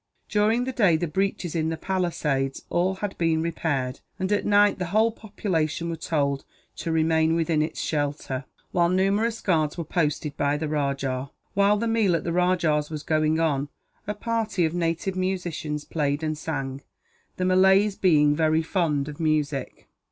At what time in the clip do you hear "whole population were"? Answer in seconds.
4.87-5.95